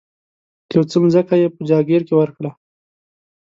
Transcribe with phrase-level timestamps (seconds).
[0.73, 2.51] یو څه مځکه یې په جاګیر کې ورکړه.